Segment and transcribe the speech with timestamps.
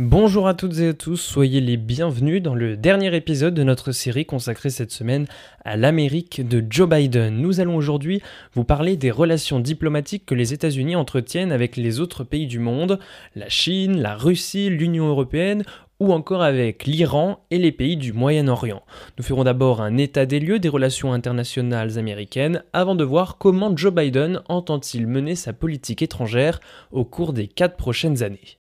[0.00, 3.92] Bonjour à toutes et à tous, soyez les bienvenus dans le dernier épisode de notre
[3.92, 5.26] série consacrée cette semaine
[5.64, 7.36] à l'Amérique de Joe Biden.
[7.36, 8.20] Nous allons aujourd'hui
[8.54, 12.98] vous parler des relations diplomatiques que les États-Unis entretiennent avec les autres pays du monde,
[13.36, 15.62] la Chine, la Russie, l'Union européenne
[16.00, 18.82] ou encore avec l'Iran et les pays du Moyen-Orient.
[19.16, 23.76] Nous ferons d'abord un état des lieux des relations internationales américaines avant de voir comment
[23.76, 26.58] Joe Biden entend-il mener sa politique étrangère
[26.90, 28.58] au cours des quatre prochaines années.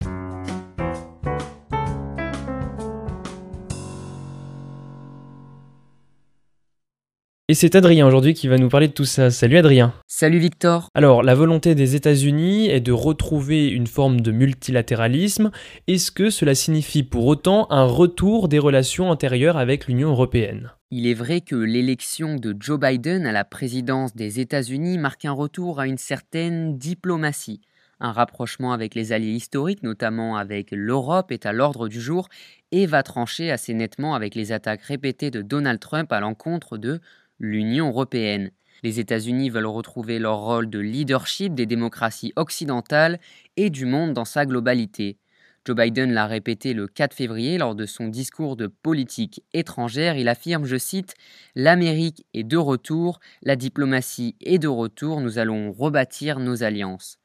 [7.53, 9.31] Et c'est Adrien aujourd'hui qui va nous parler de tout ça.
[9.31, 9.93] Salut Adrien.
[10.07, 10.89] Salut Victor.
[10.95, 15.51] Alors, la volonté des États-Unis est de retrouver une forme de multilatéralisme.
[15.87, 20.71] Est-ce que cela signifie pour autant un retour des relations antérieures avec l'Union européenne?
[20.91, 25.33] Il est vrai que l'élection de Joe Biden à la présidence des États-Unis marque un
[25.33, 27.61] retour à une certaine diplomatie.
[28.01, 32.29] Un rapprochement avec les alliés historiques, notamment avec l'Europe, est à l'ordre du jour
[32.73, 37.01] et va trancher assez nettement avec les attaques répétées de Donald Trump à l'encontre de
[37.39, 38.51] l'Union européenne.
[38.83, 43.21] Les États-Unis veulent retrouver leur rôle de leadership des démocraties occidentales
[43.57, 45.19] et du monde dans sa globalité.
[45.65, 50.17] Joe Biden l'a répété le 4 février lors de son discours de politique étrangère.
[50.17, 51.15] Il affirme, je cite,
[51.55, 57.19] L'Amérique est de retour, la diplomatie est de retour, nous allons rebâtir nos alliances.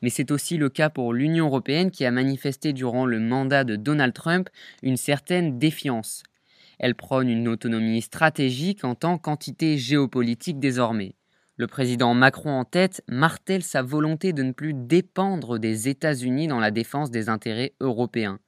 [0.00, 3.76] Mais c'est aussi le cas pour l'Union européenne qui a manifesté durant le mandat de
[3.76, 4.48] Donald Trump
[4.82, 6.22] une certaine défiance.
[6.82, 11.14] Elle prône une autonomie stratégique en tant qu'entité géopolitique désormais.
[11.56, 16.58] Le président Macron en tête martèle sa volonté de ne plus dépendre des États-Unis dans
[16.58, 18.40] la défense des intérêts européens.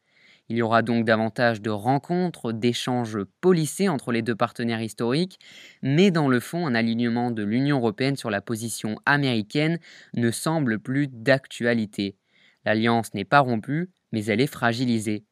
[0.49, 5.39] Il y aura donc davantage de rencontres, d'échanges policés entre les deux partenaires historiques,
[5.81, 9.79] mais dans le fond, un alignement de l'Union européenne sur la position américaine
[10.15, 12.17] ne semble plus d'actualité.
[12.65, 15.25] L'alliance n'est pas rompue, mais elle est fragilisée.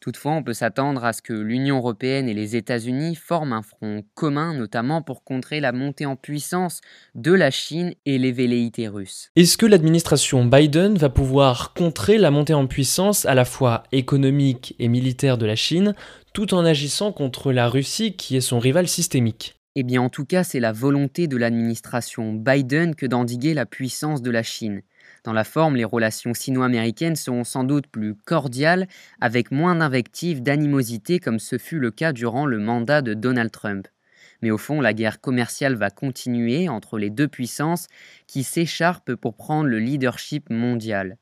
[0.00, 4.02] Toutefois, on peut s'attendre à ce que l'Union européenne et les États-Unis forment un front
[4.14, 6.80] commun, notamment pour contrer la montée en puissance
[7.14, 9.30] de la Chine et les velléités russes.
[9.36, 14.74] Est-ce que l'administration Biden va pouvoir contrer la montée en puissance à la fois économique
[14.78, 15.94] et militaire de la Chine,
[16.32, 19.60] tout en agissant contre la Russie qui est son rival systémique?
[19.76, 24.22] Eh bien, en tout cas, c'est la volonté de l'administration Biden que d'endiguer la puissance
[24.22, 24.82] de la Chine.
[25.24, 28.88] Dans la forme, les relations sino-américaines seront sans doute plus cordiales,
[29.20, 33.88] avec moins d'invectives, d'animosité, comme ce fut le cas durant le mandat de Donald Trump.
[34.42, 37.86] Mais au fond, la guerre commerciale va continuer entre les deux puissances
[38.26, 41.18] qui s'écharpent pour prendre le leadership mondial.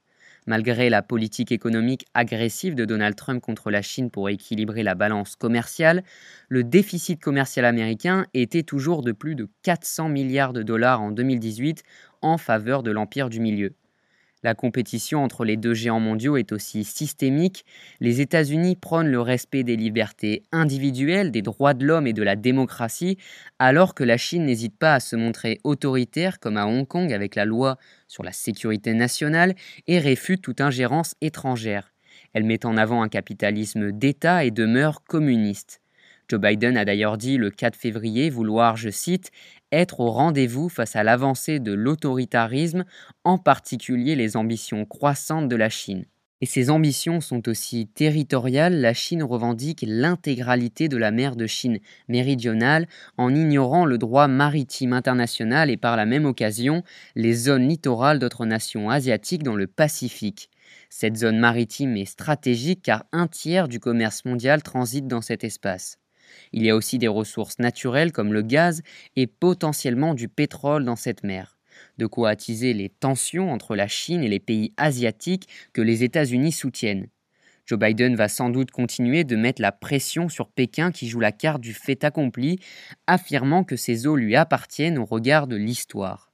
[0.48, 5.36] Malgré la politique économique agressive de Donald Trump contre la Chine pour équilibrer la balance
[5.36, 6.02] commerciale,
[6.48, 11.82] le déficit commercial américain était toujours de plus de 400 milliards de dollars en 2018
[12.22, 13.74] en faveur de l'Empire du Milieu.
[14.44, 17.64] La compétition entre les deux géants mondiaux est aussi systémique.
[18.00, 22.36] Les États-Unis prônent le respect des libertés individuelles, des droits de l'homme et de la
[22.36, 23.18] démocratie,
[23.58, 27.34] alors que la Chine n'hésite pas à se montrer autoritaire, comme à Hong Kong avec
[27.34, 29.56] la loi sur la sécurité nationale,
[29.88, 31.92] et réfute toute ingérence étrangère.
[32.32, 35.80] Elle met en avant un capitalisme d'État et demeure communiste.
[36.30, 39.30] Joe Biden a d'ailleurs dit le 4 février vouloir, je cite,
[39.72, 42.84] être au rendez-vous face à l'avancée de l'autoritarisme,
[43.24, 46.04] en particulier les ambitions croissantes de la Chine.
[46.40, 51.78] Et ces ambitions sont aussi territoriales, la Chine revendique l'intégralité de la mer de Chine
[52.08, 52.86] méridionale
[53.16, 56.84] en ignorant le droit maritime international et par la même occasion
[57.16, 60.50] les zones littorales d'autres nations asiatiques dans le Pacifique.
[60.90, 65.98] Cette zone maritime est stratégique car un tiers du commerce mondial transite dans cet espace.
[66.52, 68.82] Il y a aussi des ressources naturelles comme le gaz
[69.16, 71.58] et potentiellement du pétrole dans cette mer.
[71.98, 76.52] De quoi attiser les tensions entre la Chine et les pays asiatiques que les États-Unis
[76.52, 77.08] soutiennent.
[77.66, 81.32] Joe Biden va sans doute continuer de mettre la pression sur Pékin qui joue la
[81.32, 82.60] carte du fait accompli,
[83.06, 86.27] affirmant que ces eaux lui appartiennent au regard de l'histoire.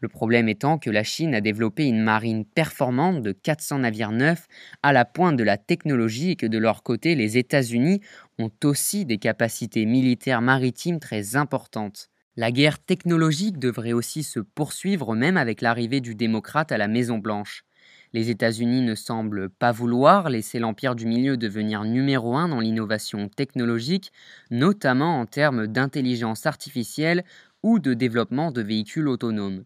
[0.00, 4.46] Le problème étant que la Chine a développé une marine performante de 400 navires neufs
[4.84, 8.00] à la pointe de la technologie et que de leur côté, les États-Unis
[8.38, 12.10] ont aussi des capacités militaires maritimes très importantes.
[12.36, 17.64] La guerre technologique devrait aussi se poursuivre même avec l'arrivée du démocrate à la Maison-Blanche.
[18.12, 23.28] Les États-Unis ne semblent pas vouloir laisser l'Empire du Milieu devenir numéro un dans l'innovation
[23.28, 24.12] technologique,
[24.52, 27.24] notamment en termes d'intelligence artificielle
[27.64, 29.64] ou de développement de véhicules autonomes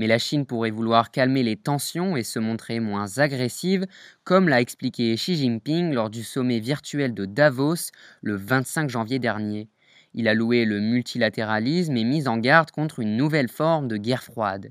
[0.00, 3.84] mais la Chine pourrait vouloir calmer les tensions et se montrer moins agressive,
[4.24, 7.90] comme l'a expliqué Xi Jinping lors du sommet virtuel de Davos
[8.22, 9.68] le 25 janvier dernier.
[10.14, 14.22] Il a loué le multilatéralisme et mis en garde contre une nouvelle forme de guerre
[14.22, 14.70] froide.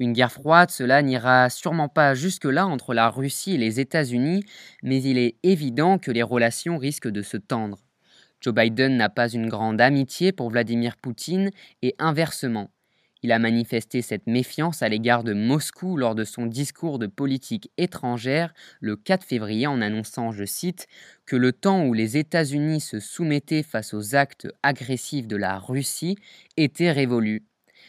[0.00, 4.42] Une guerre froide, cela n'ira sûrement pas jusque-là entre la Russie et les États-Unis,
[4.82, 7.78] mais il est évident que les relations risquent de se tendre.
[8.40, 11.50] Joe Biden n'a pas une grande amitié pour Vladimir Poutine
[11.82, 12.72] et inversement.
[13.22, 17.70] Il a manifesté cette méfiance à l'égard de Moscou lors de son discours de politique
[17.76, 20.86] étrangère le 4 février en annonçant, je cite,
[21.26, 26.16] que le temps où les États-Unis se soumettaient face aux actes agressifs de la Russie
[26.56, 27.44] était révolu.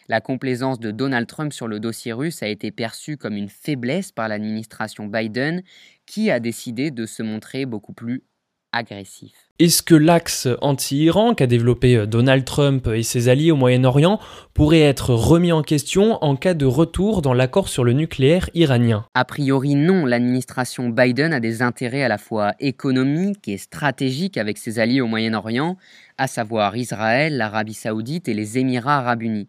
[0.10, 4.12] La complaisance de Donald Trump sur le dossier russe a été perçue comme une faiblesse
[4.12, 5.64] par l'administration Biden,
[6.06, 8.24] qui a décidé de se montrer beaucoup plus
[8.72, 9.32] agressif.
[9.60, 14.20] Est-ce que l'axe anti-Iran qu'a développé euh, Donald Trump et ses alliés au Moyen-Orient
[14.56, 19.06] pourrait être remis en question en cas de retour dans l'accord sur le nucléaire iranien?
[19.14, 24.58] A priori non, l'administration Biden a des intérêts à la fois économiques et stratégiques avec
[24.58, 25.78] ses alliés au Moyen-Orient,
[26.18, 29.48] à savoir Israël, l'Arabie saoudite et les Émirats arabes unis.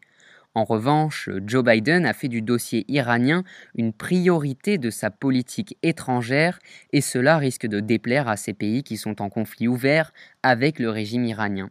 [0.55, 3.43] En revanche, Joe Biden a fait du dossier iranien
[3.75, 6.59] une priorité de sa politique étrangère
[6.93, 10.13] et cela risque de déplaire à ces pays qui sont en conflit ouvert
[10.43, 11.71] avec le régime iranien.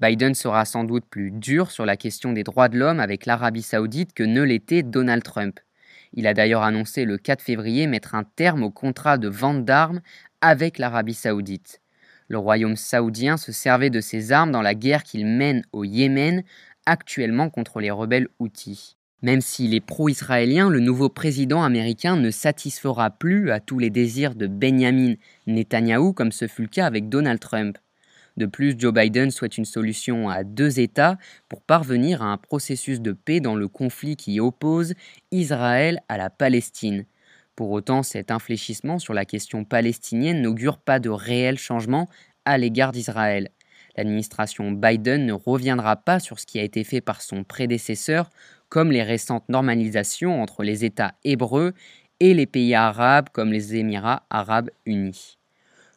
[0.00, 3.62] Biden sera sans doute plus dur sur la question des droits de l'homme avec l'Arabie
[3.62, 5.58] saoudite que ne l'était Donald Trump.
[6.12, 10.00] Il a d'ailleurs annoncé le 4 février mettre un terme au contrat de vente d'armes
[10.40, 11.80] avec l'Arabie saoudite.
[12.28, 16.42] Le royaume saoudien se servait de ses armes dans la guerre qu'il mène au Yémen
[16.86, 18.96] actuellement contre les rebelles houthis.
[19.22, 24.34] Même s'il est pro-israélien, le nouveau président américain ne satisfera plus à tous les désirs
[24.34, 25.14] de Benjamin
[25.46, 27.78] Netanyahou comme ce fut le cas avec Donald Trump.
[28.36, 31.16] De plus, Joe Biden souhaite une solution à deux États
[31.48, 34.92] pour parvenir à un processus de paix dans le conflit qui oppose
[35.30, 37.06] Israël à la Palestine.
[37.54, 42.06] Pour autant, cet infléchissement sur la question palestinienne n'augure pas de réel changement
[42.44, 43.50] à l'égard d'Israël.
[43.96, 48.30] L'administration Biden ne reviendra pas sur ce qui a été fait par son prédécesseur,
[48.68, 51.72] comme les récentes normalisations entre les États hébreux
[52.20, 55.38] et les pays arabes comme les Émirats arabes unis.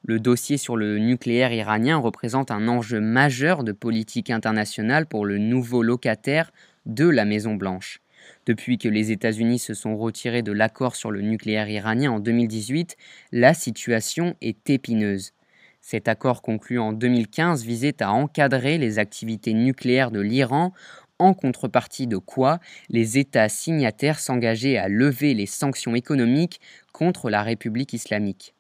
[0.06, 5.38] Le dossier sur le nucléaire iranien représente un enjeu majeur de politique internationale pour le
[5.38, 6.52] nouveau locataire
[6.86, 8.02] de la Maison Blanche.
[8.46, 12.96] Depuis que les États-Unis se sont retirés de l'accord sur le nucléaire iranien en 2018,
[13.32, 15.34] la situation est épineuse.
[15.82, 20.74] Cet accord conclu en 2015 visait à encadrer les activités nucléaires de l'Iran
[21.20, 22.60] en contrepartie de quoi
[22.90, 26.62] les États signataires s'engageaient à lever les sanctions économiques
[26.94, 28.56] contre la République islamique.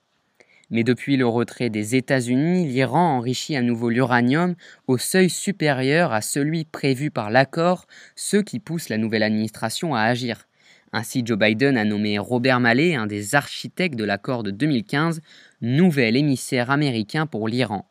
[0.69, 4.56] Mais depuis le retrait des États-Unis, l'Iran enrichit à nouveau l'uranium
[4.88, 10.01] au seuil supérieur à celui prévu par l'accord, ce qui pousse la nouvelle administration à
[10.01, 10.49] agir.
[10.91, 15.21] Ainsi, Joe Biden a nommé Robert Malley, un des architectes de l'accord de 2015,
[15.62, 17.86] nouvel émissaire américain pour l'Iran.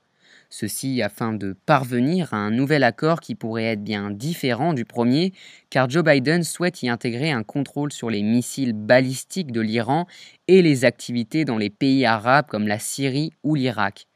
[0.50, 5.32] Ceci afin de parvenir à un nouvel accord qui pourrait être bien différent du premier,
[5.68, 10.06] car Joe Biden souhaite y intégrer un contrôle sur les missiles balistiques de l'Iran
[10.48, 14.06] et les activités dans les pays arabes comme la Syrie ou l'Irak.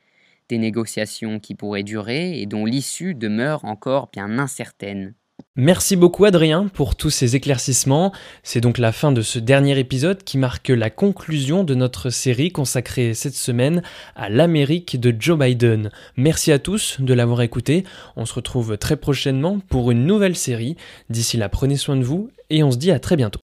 [0.48, 5.14] Des négociations qui pourraient durer et dont l'issue demeure encore bien incertaine.
[5.54, 8.12] Merci beaucoup Adrien pour tous ces éclaircissements.
[8.42, 12.52] C'est donc la fin de ce dernier épisode qui marque la conclusion de notre série
[12.52, 13.82] consacrée cette semaine
[14.16, 15.90] à l'Amérique de Joe Biden.
[16.16, 17.84] Merci à tous de l'avoir écouté.
[18.16, 20.76] On se retrouve très prochainement pour une nouvelle série.
[21.10, 23.40] D'ici là, prenez soin de vous et on se dit à très bientôt.